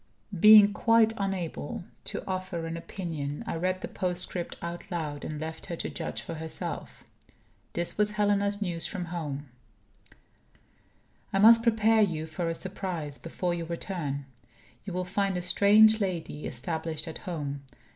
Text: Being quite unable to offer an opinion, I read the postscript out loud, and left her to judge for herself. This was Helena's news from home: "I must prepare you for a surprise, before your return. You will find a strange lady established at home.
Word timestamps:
Being 0.39 0.73
quite 0.73 1.13
unable 1.17 1.83
to 2.05 2.25
offer 2.25 2.65
an 2.65 2.75
opinion, 2.75 3.43
I 3.45 3.55
read 3.55 3.81
the 3.81 3.87
postscript 3.87 4.55
out 4.59 4.89
loud, 4.89 5.23
and 5.23 5.39
left 5.39 5.67
her 5.67 5.75
to 5.75 5.91
judge 5.91 6.23
for 6.23 6.33
herself. 6.33 7.03
This 7.73 7.99
was 7.99 8.13
Helena's 8.13 8.63
news 8.63 8.87
from 8.87 9.05
home: 9.13 9.49
"I 11.31 11.37
must 11.37 11.61
prepare 11.61 12.01
you 12.01 12.25
for 12.25 12.49
a 12.49 12.55
surprise, 12.55 13.19
before 13.19 13.53
your 13.53 13.67
return. 13.67 14.25
You 14.85 14.93
will 14.93 15.05
find 15.05 15.37
a 15.37 15.43
strange 15.43 16.01
lady 16.01 16.47
established 16.47 17.07
at 17.07 17.19
home. 17.29 17.61